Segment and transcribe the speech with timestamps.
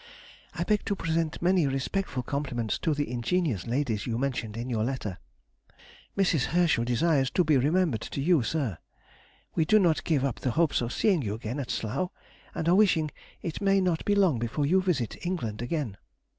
[0.55, 4.83] I beg to present many respectful compliments to the ingenious ladies you mentioned in your
[4.83, 5.19] letter.
[6.17, 6.45] Mrs.
[6.45, 8.79] Herschel desires to be remembered to you, sir.
[9.53, 12.09] We do not give up the hopes of seeing you again at Slough,
[12.55, 13.11] and are wishing
[13.43, 15.97] it may not be long before you visit England again.